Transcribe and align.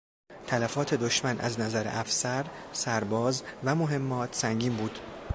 تلفات 0.47 0.93
دشمن 0.95 1.39
از 1.39 1.59
نظر 1.59 1.87
افسر، 1.87 2.45
سرباز 2.73 3.43
و 3.63 3.75
مهمات 3.75 4.33
سنگین 4.35 4.75
بود. 4.77 4.99